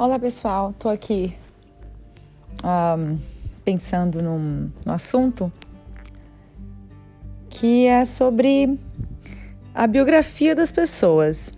Olá 0.00 0.18
pessoal, 0.18 0.74
tô 0.78 0.88
aqui 0.88 1.36
um, 2.64 3.18
pensando 3.62 4.22
num, 4.22 4.70
num 4.86 4.92
assunto 4.94 5.52
que 7.50 7.84
é 7.84 8.06
sobre 8.06 8.78
a 9.74 9.86
biografia 9.86 10.54
das 10.54 10.72
pessoas. 10.72 11.52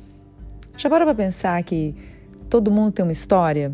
Já 0.77 0.91
parou 0.91 1.07
para 1.07 1.15
pensar 1.15 1.63
que 1.63 1.95
todo 2.51 2.69
mundo 2.69 2.91
tem 2.91 3.05
uma 3.05 3.13
história? 3.13 3.73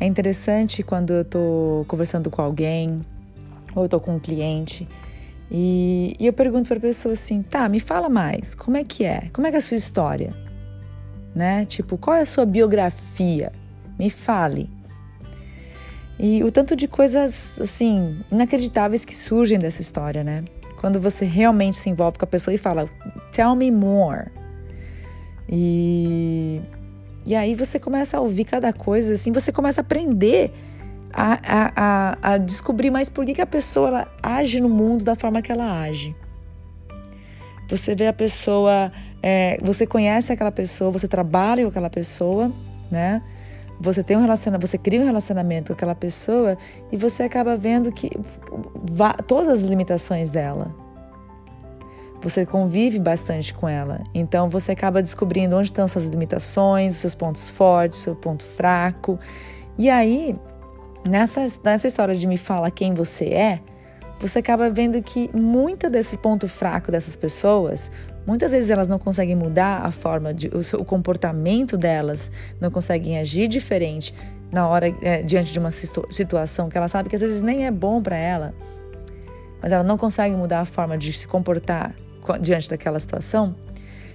É 0.00 0.04
interessante 0.04 0.82
quando 0.82 1.12
eu 1.12 1.24
tô 1.24 1.84
conversando 1.86 2.28
com 2.28 2.42
alguém 2.42 3.06
ou 3.72 3.84
eu 3.84 3.88
tô 3.88 4.00
com 4.00 4.16
um 4.16 4.18
cliente 4.18 4.88
e, 5.48 6.16
e 6.18 6.26
eu 6.26 6.32
pergunto 6.32 6.66
para 6.66 6.78
a 6.78 6.80
pessoa 6.80 7.12
assim: 7.12 7.40
tá, 7.40 7.68
me 7.68 7.78
fala 7.78 8.08
mais, 8.08 8.52
como 8.56 8.76
é 8.76 8.82
que 8.82 9.04
é? 9.04 9.28
Como 9.32 9.46
é 9.46 9.50
que 9.50 9.54
é 9.54 9.58
a 9.58 9.62
sua 9.62 9.76
história? 9.76 10.49
Né? 11.34 11.64
Tipo, 11.64 11.96
qual 11.96 12.16
é 12.16 12.20
a 12.20 12.26
sua 12.26 12.44
biografia? 12.44 13.52
Me 13.98 14.10
fale. 14.10 14.70
E 16.18 16.44
o 16.44 16.52
tanto 16.52 16.76
de 16.76 16.86
coisas, 16.86 17.58
assim, 17.60 18.20
inacreditáveis 18.30 19.04
que 19.04 19.16
surgem 19.16 19.58
dessa 19.58 19.80
história, 19.80 20.22
né? 20.22 20.44
Quando 20.78 21.00
você 21.00 21.24
realmente 21.24 21.78
se 21.78 21.88
envolve 21.88 22.18
com 22.18 22.24
a 22.24 22.28
pessoa 22.28 22.54
e 22.54 22.58
fala, 22.58 22.88
tell 23.32 23.54
me 23.54 23.70
more. 23.70 24.26
E, 25.48 26.60
e 27.24 27.34
aí 27.34 27.54
você 27.54 27.78
começa 27.78 28.18
a 28.18 28.20
ouvir 28.20 28.44
cada 28.44 28.72
coisa, 28.72 29.14
assim, 29.14 29.32
você 29.32 29.50
começa 29.50 29.80
a 29.80 29.82
aprender 29.82 30.52
a, 31.12 31.32
a, 31.42 31.72
a, 31.76 32.32
a 32.34 32.38
descobrir 32.38 32.90
mais 32.90 33.08
por 33.08 33.24
que, 33.24 33.34
que 33.34 33.42
a 33.42 33.46
pessoa 33.46 33.88
ela 33.88 34.08
age 34.22 34.60
no 34.60 34.68
mundo 34.68 35.04
da 35.04 35.14
forma 35.14 35.42
que 35.42 35.50
ela 35.50 35.82
age. 35.82 36.14
Você 37.68 37.94
vê 37.94 38.08
a 38.08 38.12
pessoa 38.12 38.92
é, 39.22 39.58
você 39.62 39.86
conhece 39.86 40.32
aquela 40.32 40.52
pessoa, 40.52 40.90
você 40.90 41.06
trabalha 41.06 41.62
com 41.64 41.68
aquela 41.68 41.90
pessoa, 41.90 42.50
né? 42.90 43.22
Você 43.80 44.02
tem 44.02 44.16
um 44.16 44.20
relacionamento, 44.20 44.66
você 44.66 44.76
cria 44.76 45.00
um 45.00 45.06
relacionamento 45.06 45.68
com 45.68 45.72
aquela 45.72 45.94
pessoa 45.94 46.56
e 46.92 46.96
você 46.96 47.22
acaba 47.22 47.56
vendo 47.56 47.90
que 47.90 48.10
todas 49.26 49.48
as 49.48 49.60
limitações 49.62 50.28
dela. 50.28 50.74
Você 52.22 52.44
convive 52.44 52.98
bastante 52.98 53.54
com 53.54 53.66
ela, 53.66 54.02
então 54.14 54.46
você 54.46 54.72
acaba 54.72 55.00
descobrindo 55.00 55.56
onde 55.56 55.68
estão 55.68 55.88
suas 55.88 56.04
limitações, 56.04 56.96
seus 56.96 57.14
pontos 57.14 57.48
fortes, 57.48 58.00
seu 58.00 58.14
ponto 58.14 58.44
fraco. 58.44 59.18
E 59.78 59.88
aí, 59.88 60.38
nessa, 61.02 61.46
nessa 61.64 61.86
história 61.86 62.14
de 62.14 62.26
me 62.26 62.36
fala 62.36 62.70
quem 62.70 62.92
você 62.92 63.24
é, 63.30 63.60
você 64.20 64.40
acaba 64.40 64.68
vendo 64.68 65.02
que 65.02 65.30
muita 65.34 65.88
desses 65.88 66.14
pontos 66.14 66.52
fracos 66.52 66.92
dessas 66.92 67.16
pessoas, 67.16 67.90
Muitas 68.26 68.52
vezes 68.52 68.70
elas 68.70 68.86
não 68.86 68.98
conseguem 68.98 69.34
mudar 69.34 69.84
a 69.84 69.90
forma 69.90 70.32
de 70.32 70.50
o, 70.78 70.84
comportamento 70.84 71.76
delas, 71.76 72.30
não 72.60 72.70
conseguem 72.70 73.18
agir 73.18 73.48
diferente 73.48 74.14
na 74.52 74.68
hora 74.68 74.88
é, 75.02 75.22
diante 75.22 75.52
de 75.52 75.58
uma 75.58 75.70
situação 75.70 76.68
que 76.68 76.76
ela 76.76 76.88
sabe 76.88 77.08
que 77.08 77.16
às 77.16 77.22
vezes 77.22 77.40
nem 77.40 77.66
é 77.66 77.70
bom 77.70 78.02
para 78.02 78.16
ela, 78.16 78.54
mas 79.62 79.72
ela 79.72 79.82
não 79.82 79.96
consegue 79.96 80.34
mudar 80.34 80.60
a 80.60 80.64
forma 80.64 80.98
de 80.98 81.12
se 81.12 81.26
comportar 81.26 81.94
diante 82.40 82.68
daquela 82.68 82.98
situação. 82.98 83.54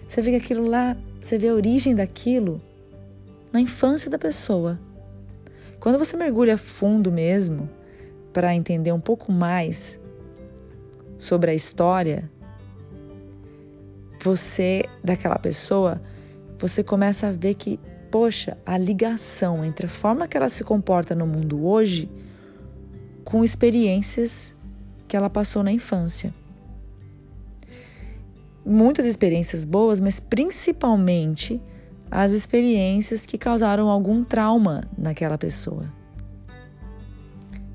Você 0.07 0.21
vê 0.21 0.35
aquilo 0.35 0.67
lá, 0.67 0.95
você 1.21 1.37
vê 1.37 1.49
a 1.49 1.53
origem 1.53 1.95
daquilo 1.95 2.61
na 3.51 3.59
infância 3.59 4.09
da 4.09 4.19
pessoa. 4.19 4.79
Quando 5.79 5.97
você 5.97 6.15
mergulha 6.15 6.57
fundo 6.57 7.11
mesmo 7.11 7.69
para 8.31 8.53
entender 8.53 8.91
um 8.91 8.99
pouco 8.99 9.31
mais 9.31 9.99
sobre 11.17 11.51
a 11.51 11.53
história 11.53 12.29
você, 14.25 14.85
daquela 15.03 15.37
pessoa, 15.37 16.01
você 16.57 16.83
começa 16.83 17.27
a 17.27 17.31
ver 17.31 17.53
que, 17.53 17.79
poxa, 18.09 18.57
a 18.65 18.75
ligação 18.75 19.63
entre 19.63 19.85
a 19.85 19.89
forma 19.89 20.27
que 20.27 20.35
ela 20.35 20.49
se 20.49 20.63
comporta 20.63 21.13
no 21.13 21.27
mundo 21.27 21.63
hoje 21.63 22.09
com 23.23 23.43
experiências 23.43 24.55
que 25.07 25.15
ela 25.15 25.29
passou 25.29 25.61
na 25.61 25.71
infância. 25.71 26.33
Muitas 28.65 29.05
experiências 29.05 29.63
boas, 29.63 29.99
mas 29.99 30.19
principalmente 30.19 31.61
as 32.09 32.31
experiências 32.31 33.27
que 33.27 33.37
causaram 33.37 33.89
algum 33.89 34.23
trauma 34.23 34.89
naquela 34.97 35.37
pessoa. 35.37 35.85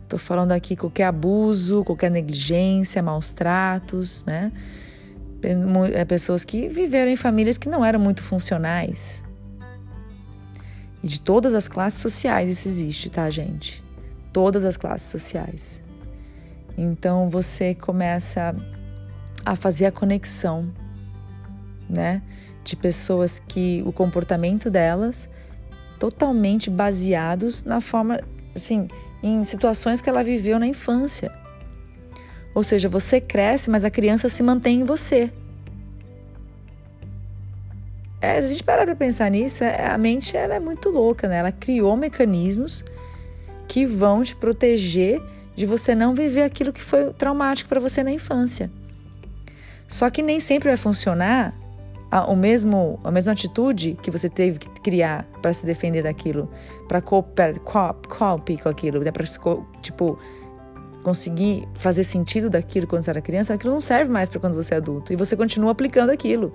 Estou 0.03 0.19
falando 0.19 0.51
aqui 0.51 0.75
qualquer 0.75 1.05
abuso, 1.05 1.85
qualquer 1.85 2.11
negligência, 2.11 3.01
maus 3.01 3.33
tratos, 3.33 4.25
né? 4.25 4.51
É, 5.95 6.05
pessoas 6.05 6.45
que 6.45 6.69
viveram 6.69 7.11
em 7.11 7.17
famílias 7.17 7.57
que 7.57 7.69
não 7.69 7.85
eram 7.85 7.99
muito 7.99 8.23
funcionais. 8.23 9.25
E 11.03 11.09
de 11.09 11.21
todas 11.21 11.55
as 11.55 11.67
classes 11.67 12.01
sociais 12.01 12.49
isso 12.49 12.69
existe, 12.69 13.09
tá, 13.09 13.29
gente? 13.31 13.83
Todas 14.33 14.65
as 14.65 14.77
classes 14.77 15.09
sociais. 15.09 15.81
Então 16.77 17.29
você 17.31 17.75
começa 17.75 18.55
a 19.45 19.57
fazer 19.57 19.87
a 19.87 19.93
conexão, 19.93 20.71
né? 21.89 22.23
De 22.63 22.77
pessoas 22.77 23.39
que 23.39 23.83
o 23.87 23.93
comportamento 23.93 24.71
delas 24.71 25.29
totalmente 25.99 26.71
baseados 26.71 27.65
na 27.65 27.81
forma, 27.81 28.21
assim, 28.55 28.89
em 29.23 29.45
situações 29.45 30.01
que 30.01 30.09
ela 30.09 30.23
viveu 30.23 30.59
na 30.59 30.67
infância. 30.67 31.40
Ou 32.55 32.63
seja, 32.63 32.89
você 32.89 33.21
cresce, 33.21 33.71
mas 33.71 33.85
a 33.85 33.91
criança 33.91 34.29
se 34.29 34.43
mantém 34.43 34.81
em 34.81 34.85
você. 34.85 35.33
É, 38.21 38.41
se 38.41 38.49
a 38.49 38.51
gente 38.51 38.65
parar 38.65 38.85
para 38.85 38.97
pensar 38.97 39.31
nisso, 39.31 39.65
é, 39.65 39.87
a 39.87 39.97
mente 39.97 40.37
ela 40.37 40.55
é 40.55 40.61
muito 40.61 40.91
louca, 40.91 41.27
né? 41.27 41.39
Ela 41.39 41.53
criou 41.53 41.97
mecanismos 41.97 42.85
que 43.67 43.87
vão 43.87 44.23
te 44.23 44.37
proteger 44.37 45.23
de 45.57 45.65
você 45.65 45.95
não 45.95 46.15
viver 46.15 46.43
aquilo 46.43 46.73
que 46.73 46.83
foi 46.83 47.13
traumático 47.15 47.69
para 47.69 47.81
você 47.81 48.03
na 48.03 48.11
infância. 48.11 48.71
Só 49.89 50.11
que 50.11 50.23
nem 50.23 50.39
sempre 50.39 50.69
vai 50.69 50.77
funcionar 50.77 51.55
a, 52.11 52.25
o 52.31 52.37
mesmo, 52.37 53.01
a 53.05 53.11
mesma 53.11 53.33
atitude 53.33 53.97
que 54.03 54.11
você 54.11 54.29
teve 54.29 54.59
que 54.59 54.69
criar 54.81 55.25
para 55.41 55.53
se 55.53 55.65
defender 55.65 56.03
daquilo, 56.03 56.51
para 56.89 57.01
cope, 57.01 57.59
cope 57.61 58.59
com 58.59 58.69
aquilo, 58.69 59.01
né? 59.01 59.11
para 59.11 59.25
tipo 59.81 60.19
conseguir 61.03 61.67
fazer 61.75 62.05
sentido 62.05 62.51
daquilo 62.51 62.87
quando 62.87 63.03
você 63.03 63.11
era 63.11 63.21
criança, 63.21 63.55
aquilo 63.55 63.73
não 63.73 63.81
serve 63.81 64.11
mais 64.11 64.29
para 64.29 64.41
quando 64.41 64.55
você 64.55 64.75
é 64.75 64.77
adulto 64.77 65.13
e 65.13 65.17
você 65.17 65.37
continua 65.37 65.71
aplicando 65.73 66.11
aquilo. 66.11 66.53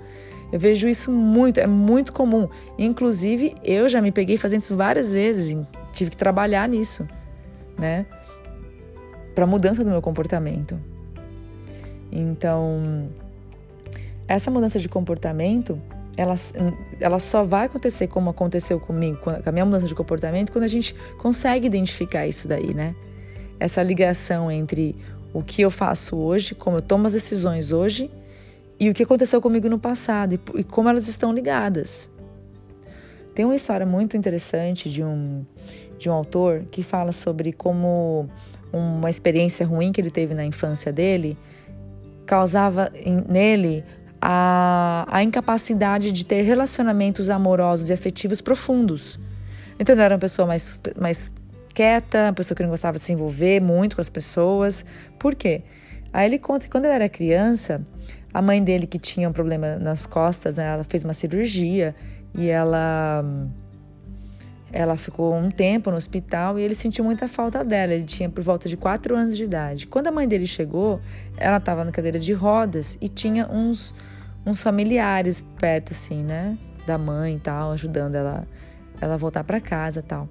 Eu 0.51 0.59
vejo 0.59 0.87
isso 0.87 1.11
muito, 1.11 1.59
é 1.59 1.67
muito 1.67 2.13
comum. 2.13 2.47
Inclusive, 2.77 3.55
eu 3.63 3.89
já 3.89 4.01
me 4.01 4.11
peguei 4.11 4.37
fazendo 4.37 4.61
isso 4.61 4.75
várias 4.75 5.11
vezes, 5.11 5.57
tive 5.91 6.11
que 6.11 6.17
trabalhar 6.17 6.69
nisso, 6.69 7.07
né? 7.77 8.05
Para 9.33 9.47
mudança 9.47 9.83
do 9.83 9.89
meu 9.89 10.01
comportamento. 10.01 10.79
Então, 12.11 13.09
essa 14.27 14.49
mudança 14.49 14.79
de 14.79 14.87
comportamento, 14.87 15.81
ela, 16.15 16.35
ela 17.01 17.19
só 17.19 17.43
vai 17.43 17.65
acontecer 17.65 18.07
como 18.07 18.29
aconteceu 18.29 18.79
comigo, 18.79 19.17
com 19.17 19.31
a 19.31 19.51
minha 19.51 19.65
mudança 19.65 19.87
de 19.87 19.95
comportamento, 19.95 20.51
quando 20.51 20.63
a 20.63 20.69
gente 20.69 20.95
consegue 21.17 21.65
identificar 21.65 22.25
isso 22.27 22.47
daí, 22.47 22.73
né? 22.73 22.95
Essa 23.59 23.81
ligação 23.81 24.51
entre 24.51 24.95
o 25.33 25.41
que 25.41 25.61
eu 25.61 25.71
faço 25.71 26.15
hoje, 26.15 26.55
como 26.55 26.77
eu 26.77 26.81
tomo 26.81 27.07
as 27.07 27.13
decisões 27.13 27.71
hoje 27.71 28.09
e 28.79 28.89
o 28.89 28.93
que 28.93 29.03
aconteceu 29.03 29.41
comigo 29.41 29.69
no 29.69 29.79
passado 29.79 30.33
e, 30.33 30.39
e 30.59 30.63
como 30.63 30.89
elas 30.89 31.07
estão 31.07 31.33
ligadas. 31.33 32.09
Tem 33.33 33.43
uma 33.43 33.55
história 33.55 33.85
muito 33.85 34.15
interessante 34.15 34.89
de 34.89 35.03
um, 35.03 35.45
de 35.97 36.09
um 36.09 36.13
autor 36.13 36.63
que 36.71 36.81
fala 36.81 37.11
sobre 37.11 37.51
como 37.51 38.29
uma 38.71 39.09
experiência 39.09 39.65
ruim 39.65 39.91
que 39.91 39.99
ele 39.99 40.11
teve 40.11 40.33
na 40.33 40.45
infância 40.45 40.91
dele 40.91 41.37
causava 42.25 42.91
nele 43.29 43.83
a, 44.21 45.05
a 45.07 45.23
incapacidade 45.23 46.11
de 46.11 46.25
ter 46.25 46.41
relacionamentos 46.41 47.29
amorosos 47.29 47.89
e 47.89 47.93
afetivos 47.93 48.41
profundos. 48.41 49.19
Então 49.79 49.93
ele 49.93 50.01
era 50.01 50.15
uma 50.15 50.19
pessoa 50.19 50.47
mais, 50.47 50.81
mais 50.99 51.31
quieta, 51.75 52.27
uma 52.27 52.33
pessoa 52.33 52.55
que 52.55 52.63
não 52.63 52.69
gostava 52.69 52.97
de 52.97 53.03
se 53.03 53.11
envolver 53.11 53.61
muito 53.61 53.95
com 53.95 54.01
as 54.01 54.09
pessoas. 54.09 54.85
Por 55.19 55.35
quê? 55.35 55.63
Aí 56.13 56.25
ele 56.25 56.39
conta 56.39 56.65
que 56.65 56.71
quando 56.71 56.85
ele 56.85 56.93
era 56.93 57.09
criança, 57.09 57.85
a 58.33 58.41
mãe 58.41 58.63
dele 58.63 58.87
que 58.87 58.97
tinha 58.97 59.27
um 59.27 59.33
problema 59.33 59.75
nas 59.77 60.05
costas, 60.05 60.55
né, 60.55 60.73
ela 60.73 60.83
fez 60.85 61.03
uma 61.03 61.13
cirurgia 61.13 61.93
e 62.33 62.47
ela 62.47 63.23
ela 64.71 64.97
ficou 64.97 65.33
um 65.33 65.49
tempo 65.49 65.89
no 65.89 65.95
hospital 65.95 66.59
e 66.59 66.63
ele 66.63 66.75
sentiu 66.75 67.03
muita 67.03 67.29
falta 67.29 67.63
dela. 67.63 67.93
Ele 67.93 68.03
tinha 68.03 68.29
por 68.29 68.43
volta 68.43 68.67
de 68.67 68.75
4 68.75 69.15
anos 69.15 69.37
de 69.37 69.43
idade. 69.45 69.87
Quando 69.87 70.07
a 70.07 70.11
mãe 70.11 70.27
dele 70.27 70.45
chegou, 70.45 70.99
ela 71.37 71.57
estava 71.57 71.85
na 71.85 71.91
cadeira 71.91 72.19
de 72.19 72.33
rodas 72.33 72.97
e 72.99 73.07
tinha 73.07 73.47
uns, 73.47 73.95
uns 74.45 74.61
familiares 74.61 75.41
perto, 75.59 75.91
assim, 75.91 76.23
né? 76.23 76.57
Da 76.85 76.97
mãe 76.97 77.35
e 77.35 77.39
tal, 77.39 77.71
ajudando 77.71 78.15
ela, 78.15 78.45
ela 78.99 79.17
voltar 79.17 79.45
para 79.45 79.61
casa 79.61 80.01
e 80.01 80.03
tal. 80.03 80.27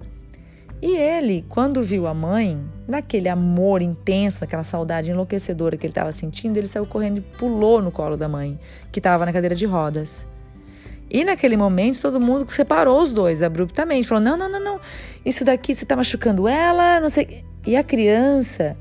E 0.85 0.97
ele, 0.97 1.43
quando 1.49 1.81
viu 1.81 2.05
a 2.05 2.13
mãe, 2.13 2.63
naquele 2.87 3.27
amor 3.27 3.81
intenso, 3.81 4.43
aquela 4.43 4.61
saudade 4.61 5.09
enlouquecedora 5.09 5.75
que 5.75 5.87
ele 5.87 5.89
estava 5.89 6.11
sentindo, 6.11 6.57
ele 6.57 6.67
saiu 6.67 6.85
correndo 6.85 7.17
e 7.17 7.21
pulou 7.21 7.81
no 7.81 7.89
colo 7.89 8.15
da 8.15 8.29
mãe, 8.29 8.59
que 8.91 8.99
estava 8.99 9.25
na 9.25 9.33
cadeira 9.33 9.55
de 9.55 9.65
rodas. 9.65 10.27
E 11.09 11.23
naquele 11.23 11.57
momento 11.57 11.99
todo 11.99 12.21
mundo 12.21 12.45
separou 12.51 13.01
os 13.01 13.11
dois 13.11 13.41
abruptamente, 13.41 14.07
falou: 14.07 14.23
"Não, 14.23 14.37
não, 14.37 14.47
não, 14.47 14.63
não. 14.63 14.79
Isso 15.25 15.43
daqui 15.43 15.73
você 15.73 15.85
está 15.85 15.95
machucando 15.95 16.47
ela, 16.47 16.99
não 16.99 17.09
sei". 17.09 17.43
E 17.65 17.75
a 17.75 17.83
criança, 17.83 18.77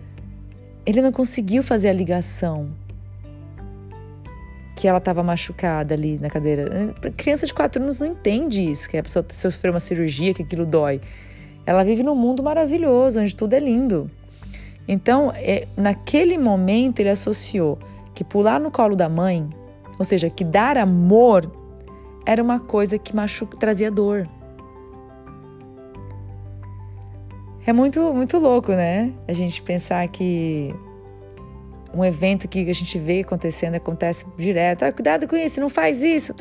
ele 0.84 1.00
não 1.00 1.10
conseguiu 1.10 1.62
fazer 1.62 1.88
a 1.88 1.92
ligação 1.94 2.68
que 4.76 4.86
ela 4.86 4.98
estava 4.98 5.22
machucada 5.22 5.94
ali 5.94 6.18
na 6.18 6.28
cadeira. 6.28 6.94
Criança 7.16 7.46
de 7.46 7.54
4 7.54 7.82
anos 7.82 7.98
não 7.98 8.08
entende 8.08 8.62
isso, 8.62 8.90
que 8.90 8.98
a 8.98 9.02
pessoa 9.02 9.24
sofreu 9.30 9.72
uma 9.72 9.80
cirurgia, 9.80 10.34
que 10.34 10.42
aquilo 10.42 10.66
dói. 10.66 11.00
Ela 11.66 11.84
vive 11.84 12.02
num 12.02 12.14
mundo 12.14 12.43
maravilhoso, 12.43 13.20
onde 13.20 13.34
tudo 13.34 13.55
é 13.55 13.58
lindo. 13.58 14.11
Então, 14.87 15.32
é, 15.34 15.66
naquele 15.76 16.37
momento, 16.37 17.00
ele 17.00 17.08
associou 17.08 17.78
que 18.14 18.22
pular 18.22 18.61
no 18.61 18.70
colo 18.70 18.94
da 18.94 19.08
mãe, 19.08 19.49
ou 19.99 20.05
seja, 20.05 20.28
que 20.28 20.44
dar 20.44 20.76
amor 20.76 21.50
era 22.26 22.43
uma 22.43 22.61
coisa 22.61 22.99
que 22.99 23.14
machuca, 23.14 23.56
trazia 23.56 23.90
dor. 23.90 24.28
É 27.66 27.72
muito, 27.72 28.12
muito 28.12 28.38
louco, 28.38 28.72
né? 28.72 29.12
A 29.26 29.32
gente 29.32 29.62
pensar 29.62 30.06
que 30.08 30.75
um 31.94 32.05
evento 32.05 32.46
que 32.49 32.69
a 32.69 32.75
gente 32.75 32.99
vê 32.99 33.20
acontecendo 33.20 33.76
acontece 33.76 34.26
direto. 34.37 34.82
Ah, 34.82 34.93
cuidado 34.93 35.26
com 35.26 35.37
isso, 35.37 35.61
não 35.61 35.69
faz 35.69 36.02
isso. 36.02 36.34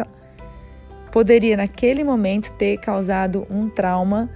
Poderia, 1.12 1.56
naquele 1.56 2.04
momento, 2.04 2.52
ter 2.54 2.78
causado 2.78 3.48
um 3.50 3.70
trauma, 3.70 4.30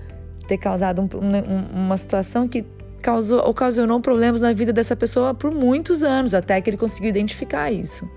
ter 0.47 0.57
causado 0.57 1.01
um, 1.01 1.05
um, 1.05 1.85
uma 1.85 1.97
situação 1.97 2.47
que 2.47 2.65
causou, 3.01 3.39
ocasionou 3.47 3.99
problemas 3.99 4.41
na 4.41 4.53
vida 4.53 4.73
dessa 4.73 4.95
pessoa 4.95 5.33
por 5.33 5.51
muitos 5.51 6.03
anos, 6.03 6.33
até 6.33 6.59
que 6.61 6.69
ele 6.69 6.77
conseguiu 6.77 7.09
identificar 7.09 7.71
isso. 7.71 8.09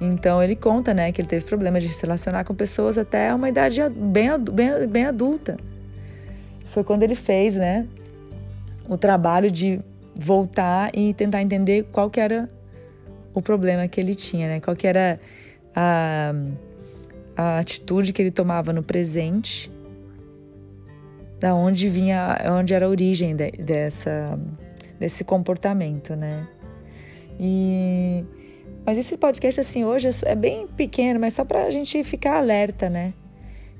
Então 0.00 0.42
ele 0.42 0.54
conta, 0.54 0.92
né, 0.92 1.10
que 1.10 1.20
ele 1.20 1.28
teve 1.28 1.44
problemas 1.44 1.82
de 1.82 1.92
se 1.92 2.02
relacionar 2.02 2.44
com 2.44 2.54
pessoas 2.54 2.98
até 2.98 3.34
uma 3.34 3.48
idade 3.48 3.80
bem, 3.88 4.28
bem, 4.38 4.86
bem 4.86 5.06
adulta. 5.06 5.56
Foi 6.66 6.84
quando 6.84 7.02
ele 7.02 7.14
fez, 7.14 7.56
né, 7.56 7.86
o 8.88 8.96
trabalho 8.96 9.50
de 9.50 9.80
voltar 10.14 10.90
e 10.94 11.14
tentar 11.14 11.42
entender 11.42 11.84
qual 11.92 12.10
que 12.10 12.20
era 12.20 12.48
o 13.34 13.42
problema 13.42 13.86
que 13.86 14.00
ele 14.00 14.14
tinha, 14.14 14.48
né? 14.48 14.60
Qual 14.60 14.74
que 14.74 14.86
era 14.86 15.20
a, 15.74 16.32
a 17.36 17.58
atitude 17.58 18.12
que 18.12 18.22
ele 18.22 18.30
tomava 18.30 18.72
no 18.72 18.82
presente, 18.82 19.70
da 21.38 21.54
onde 21.54 21.88
vinha, 21.88 22.38
onde 22.58 22.74
era 22.74 22.86
a 22.86 22.88
origem 22.88 23.34
de, 23.34 23.50
dessa 23.52 24.38
desse 24.98 25.24
comportamento, 25.24 26.16
né? 26.16 26.48
E 27.38 28.24
mas 28.84 28.98
esse 28.98 29.18
podcast 29.18 29.60
assim 29.60 29.84
hoje 29.84 30.08
é 30.24 30.34
bem 30.34 30.66
pequeno, 30.66 31.20
mas 31.20 31.34
só 31.34 31.44
para 31.44 31.64
a 31.64 31.70
gente 31.70 32.02
ficar 32.04 32.38
alerta, 32.38 32.88
né? 32.88 33.12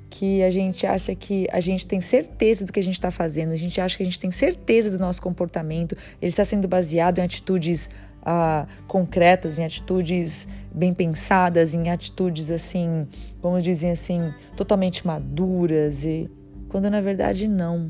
que 0.09 0.43
a 0.43 0.51
gente 0.51 0.87
acha 0.87 1.15
que 1.15 1.47
a 1.53 1.61
gente 1.61 1.87
tem 1.87 2.01
certeza 2.01 2.65
do 2.65 2.73
que 2.73 2.81
a 2.81 2.83
gente 2.83 2.95
está 2.95 3.11
fazendo, 3.11 3.53
a 3.53 3.57
gente 3.57 3.81
acha 3.81 3.97
que 3.97 4.03
a 4.03 4.07
gente 4.07 4.19
tem 4.19 4.31
certeza 4.31 4.91
do 4.91 4.99
nosso 4.99 5.21
comportamento, 5.21 5.97
ele 6.23 6.31
está 6.31 6.45
sendo 6.45 6.69
baseado 6.69 7.19
em 7.19 7.23
atitudes 7.23 7.91
ah, 8.23 8.67
concretas, 8.87 9.59
em 9.59 9.65
atitudes 9.65 10.47
bem 10.73 10.95
pensadas, 10.95 11.75
em 11.75 11.91
atitudes 11.91 12.51
assim, 12.51 13.07
como 13.41 13.61
dizem 13.61 13.91
assim, 13.91 14.33
totalmente 14.57 15.07
maduras 15.07 16.05
e 16.05 16.31
quando 16.69 16.91
na 16.91 17.01
verdade 17.01 17.47
não. 17.49 17.89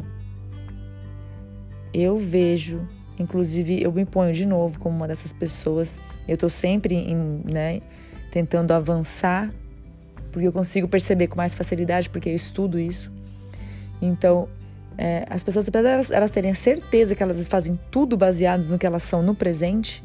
Eu 1.93 2.17
vejo, 2.17 2.87
inclusive 3.19 3.83
eu 3.83 3.93
me 3.93 4.05
ponho 4.05 4.33
de 4.33 4.45
novo 4.45 4.79
como 4.79 4.97
uma 4.97 5.09
dessas 5.09 5.33
pessoas. 5.33 5.99
Eu 6.29 6.35
estou 6.35 6.51
sempre 6.51 6.95
em, 6.95 7.43
né, 7.53 7.81
tentando 8.31 8.73
avançar 8.73 9.51
porque 10.37 10.47
eu 10.47 10.53
consigo 10.53 10.87
perceber 10.87 11.29
com 11.29 11.37
mais 11.37 11.55
facilidade, 11.55 12.11
porque 12.11 12.29
eu 12.29 12.35
estudo 12.35 12.79
isso. 12.79 13.11
Então, 14.03 14.47
é, 14.99 15.25
as 15.31 15.43
pessoas, 15.43 15.67
apesar 15.67 15.89
delas 15.89 16.11
elas 16.11 16.31
terem 16.31 16.53
certeza 16.53 17.15
que 17.15 17.23
elas 17.23 17.49
fazem 17.49 17.81
tudo 17.91 18.19
baseado 18.19 18.63
no 18.65 18.79
que 18.79 18.87
elas 18.87 19.03
são 19.03 19.23
no 19.23 19.35
presente, 19.35 20.05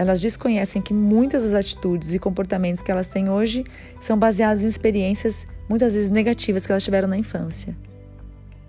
elas 0.00 0.20
desconhecem 0.20 0.80
que 0.80 0.94
muitas 0.94 1.44
das 1.44 1.54
atitudes 1.54 2.14
e 2.14 2.18
comportamentos 2.18 2.82
que 2.82 2.90
elas 2.90 3.06
têm 3.06 3.28
hoje 3.28 3.64
são 4.00 4.18
baseados 4.18 4.64
em 4.64 4.68
experiências 4.68 5.46
muitas 5.68 5.94
vezes 5.94 6.08
negativas 6.08 6.64
que 6.64 6.72
elas 6.72 6.84
tiveram 6.84 7.08
na 7.08 7.16
infância 7.16 7.76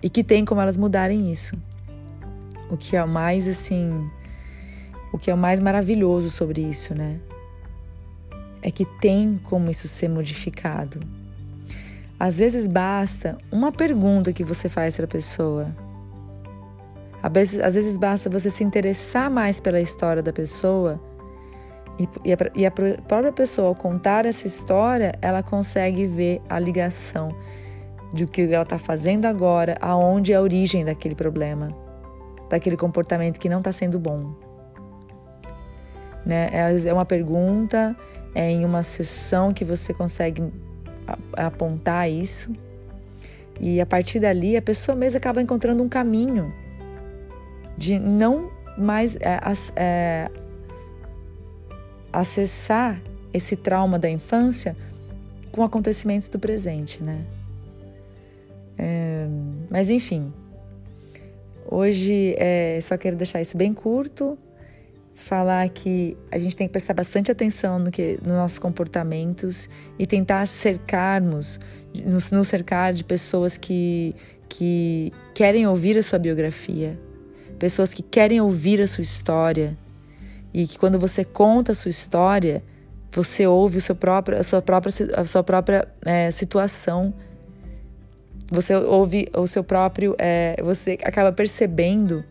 e 0.04 0.10
que 0.10 0.24
tem 0.24 0.44
como 0.44 0.62
elas 0.62 0.78
mudarem 0.78 1.32
isso. 1.32 1.56
O 2.70 2.78
que 2.78 2.98
é 2.98 3.04
o 3.04 3.08
mais 3.08 3.48
assim, 3.48 4.10
o 5.14 5.18
que 5.18 5.32
é 5.32 5.34
o 5.34 5.38
mais 5.38 5.60
maravilhoso 5.60 6.30
sobre 6.30 6.62
isso, 6.62 6.94
né? 6.94 7.20
é 8.62 8.70
que 8.70 8.86
tem 8.86 9.40
como 9.44 9.72
isso 9.72 9.88
ser 9.88 10.08
modificado. 10.08 11.00
Às 12.20 12.38
vezes 12.38 12.68
basta 12.68 13.38
uma 13.52 13.72
pergunta 13.72 14.32
que 14.32 14.44
você 14.44 14.70
faz 14.70 14.96
para 14.96 15.06
a 15.06 15.08
pessoa. 15.08 15.76
Às 17.24 17.32
vezes, 17.32 17.60
às 17.60 17.76
vezes 17.76 17.98
basta 17.98 18.30
você 18.30 18.50
se 18.50 18.64
interessar 18.64 19.30
mais 19.30 19.60
pela 19.60 19.82
história 19.82 20.22
da 20.22 20.32
pessoa 20.32 21.00
e, 22.00 22.34
a, 22.34 22.38
e 22.56 22.66
a 22.66 22.72
própria 22.72 23.32
pessoa, 23.32 23.68
ao 23.68 23.76
contar 23.76 24.26
essa 24.26 24.48
história, 24.48 25.14
ela 25.22 25.44
consegue 25.44 26.06
ver 26.06 26.42
a 26.50 26.60
ligação 26.60 27.30
de 28.14 28.24
o 28.24 28.28
que 28.28 28.42
ela 28.42 28.64
está 28.64 28.78
fazendo 28.78 29.26
agora, 29.26 29.78
aonde 29.80 30.34
é 30.34 30.36
a 30.36 30.42
origem 30.42 30.84
daquele 30.84 31.16
problema, 31.16 31.76
daquele 32.50 32.76
comportamento 32.76 33.40
que 33.40 33.48
não 33.48 33.60
está 33.60 33.72
sendo 33.72 34.00
bom. 34.00 34.34
Né? 36.26 36.50
É, 36.52 36.88
é 36.88 36.94
uma 36.94 37.06
pergunta, 37.06 37.96
é 38.36 38.50
em 38.52 38.66
uma 38.66 38.84
sessão 38.84 39.54
que 39.54 39.64
você 39.64 39.94
consegue 39.94 40.44
apontar 41.34 42.10
isso. 42.10 42.52
E 43.60 43.80
a 43.80 43.86
partir 43.86 44.20
dali, 44.20 44.58
a 44.58 44.62
pessoa 44.62 44.96
mesmo 44.96 45.18
acaba 45.18 45.42
encontrando 45.42 45.84
um 45.84 45.90
caminho 45.90 46.54
de 47.78 48.00
não 48.00 48.52
mais 48.78 49.16
é, 49.18 49.40
é, 49.76 50.32
acessar 52.12 53.02
esse 53.34 53.56
trauma 53.56 53.98
da 53.98 54.10
infância 54.10 54.76
com 55.52 55.64
acontecimentos 55.64 56.30
do 56.30 56.40
presente, 56.40 57.02
né? 57.02 57.24
É, 58.78 59.28
mas 59.70 59.90
enfim, 59.90 60.34
hoje 61.70 62.36
é, 62.38 62.80
só 62.82 62.98
quero 62.98 63.16
deixar 63.16 63.42
isso 63.42 63.56
bem 63.56 63.74
curto 63.74 64.38
falar 65.14 65.70
que 65.70 66.18
a 66.32 66.40
gente 66.40 66.56
tem 66.56 66.68
que 66.68 66.72
prestar 66.72 66.94
bastante 66.94 67.32
atenção 67.32 67.78
no 67.78 67.92
que 67.92 68.18
nos 68.24 68.34
nossos 68.34 68.60
comportamentos 68.60 69.70
e 70.00 70.08
tentar 70.08 70.48
cercarmos, 70.48 71.60
nos, 72.06 72.32
nos 72.32 72.48
cercar 72.48 72.92
de 72.92 73.04
pessoas 73.04 73.56
que, 73.56 74.16
que 74.50 75.14
querem 75.34 75.68
ouvir 75.68 75.98
a 75.98 76.04
sua 76.04 76.18
biografia, 76.18 76.98
pessoas 77.60 77.94
que 77.94 78.02
querem 78.02 78.42
ouvir 78.42 78.82
a 78.82 78.88
sua 78.88 79.04
história 79.04 79.78
e 80.54 80.68
que 80.68 80.78
quando 80.78 81.00
você 81.00 81.24
conta 81.24 81.72
a 81.72 81.76
sua 81.76 81.90
história, 81.90 82.64
você 83.12 83.46
ouve 83.46 83.78
o 83.78 83.82
seu 83.82 83.96
próprio, 83.96 84.38
a 84.38 84.44
sua 84.44 84.62
própria, 84.62 84.92
a 85.16 85.26
sua 85.26 85.44
própria 85.44 85.88
é, 86.06 86.32
situação. 86.32 87.14
Você 88.50 88.76
ouve 88.76 89.30
o 89.34 89.48
seu 89.48 89.64
próprio, 89.64 90.16
é, 90.18 90.58
você 90.62 90.98
acaba 91.04 91.32
percebendo 91.32 92.24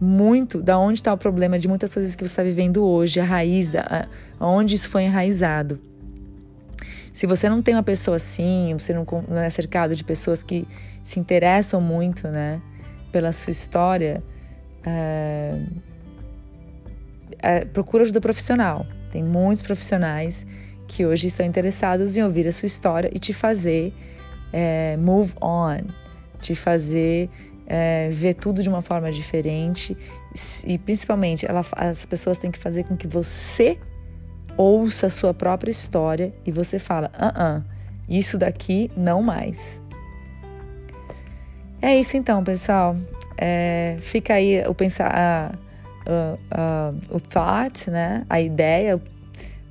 muito 0.00 0.62
da 0.62 0.78
onde 0.78 0.98
está 0.98 1.12
o 1.12 1.18
problema 1.18 1.58
de 1.58 1.68
muitas 1.68 1.92
coisas 1.92 2.14
que 2.14 2.22
você 2.22 2.32
está 2.32 2.42
vivendo 2.42 2.84
hoje, 2.84 3.20
a 3.20 3.24
raiz, 3.24 3.72
da, 3.72 4.08
onde 4.38 4.74
isso 4.74 4.88
foi 4.88 5.04
enraizado. 5.04 5.80
Se 7.12 7.26
você 7.26 7.48
não 7.48 7.62
tem 7.62 7.74
uma 7.74 7.82
pessoa 7.82 8.16
assim, 8.16 8.74
você 8.78 8.92
não, 8.92 9.06
não 9.26 9.38
é 9.38 9.48
cercado 9.48 9.94
de 9.94 10.04
pessoas 10.04 10.42
que 10.42 10.68
se 11.02 11.18
interessam 11.18 11.80
muito, 11.80 12.28
né, 12.28 12.60
pela 13.10 13.32
sua 13.32 13.50
história, 13.50 14.22
é, 14.84 15.58
é, 17.38 17.64
procura 17.64 18.04
ajuda 18.04 18.20
profissional. 18.20 18.86
Tem 19.10 19.22
muitos 19.22 19.62
profissionais 19.62 20.46
que 20.86 21.04
hoje 21.04 21.26
estão 21.26 21.44
interessados 21.44 22.16
em 22.16 22.22
ouvir 22.22 22.46
a 22.46 22.52
sua 22.52 22.66
história 22.66 23.10
e 23.12 23.18
te 23.18 23.32
fazer 23.32 23.92
é, 24.52 24.96
move 24.96 25.32
on, 25.42 25.84
te 26.40 26.54
fazer 26.54 27.28
é, 27.66 28.08
ver 28.10 28.34
tudo 28.34 28.62
de 28.62 28.68
uma 28.68 28.82
forma 28.82 29.10
diferente 29.10 29.96
e 30.66 30.78
principalmente 30.78 31.44
ela, 31.48 31.64
as 31.72 32.04
pessoas 32.04 32.38
têm 32.38 32.50
que 32.50 32.58
fazer 32.58 32.84
com 32.84 32.96
que 32.96 33.06
você 33.06 33.78
ouça 34.56 35.08
a 35.08 35.10
sua 35.10 35.34
própria 35.34 35.70
história 35.70 36.32
e 36.44 36.52
você 36.52 36.78
fala, 36.78 37.10
ah, 37.14 37.60
uh, 37.60 37.70
-uh 37.70 37.76
isso 38.08 38.38
daqui 38.38 38.90
não 38.96 39.22
mais. 39.22 39.82
É 41.80 41.98
isso 41.98 42.16
então, 42.16 42.42
pessoal. 42.42 42.96
É, 43.36 43.96
fica 44.00 44.34
aí 44.34 44.64
o 44.66 44.74
pensar, 44.74 45.52
o 47.10 47.20
thought, 47.20 47.90
né? 47.90 48.24
A 48.28 48.40
ideia, 48.40 49.00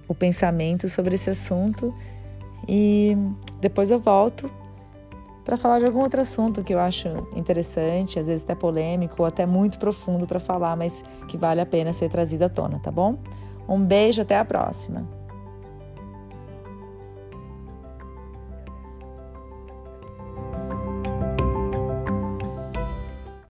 o 0.07 0.13
pensamento 0.13 0.87
sobre 0.89 1.15
esse 1.15 1.29
assunto 1.29 1.93
e 2.67 3.15
depois 3.59 3.91
eu 3.91 3.99
volto 3.99 4.49
para 5.43 5.57
falar 5.57 5.79
de 5.79 5.85
algum 5.85 5.99
outro 5.99 6.21
assunto 6.21 6.63
que 6.63 6.73
eu 6.73 6.79
acho 6.79 7.07
interessante, 7.35 8.17
às 8.17 8.27
vezes 8.27 8.43
até 8.43 8.55
polêmico 8.55 9.15
ou 9.19 9.25
até 9.27 9.45
muito 9.45 9.77
profundo 9.77 10.25
para 10.25 10.39
falar, 10.39 10.75
mas 10.75 11.03
que 11.27 11.37
vale 11.37 11.61
a 11.61 11.65
pena 11.65 11.93
ser 11.93 12.09
trazido 12.09 12.43
à 12.45 12.49
tona, 12.49 12.79
tá 12.79 12.89
bom? 12.89 13.17
Um 13.69 13.83
beijo, 13.83 14.21
até 14.23 14.37
a 14.37 14.45
próxima! 14.45 15.24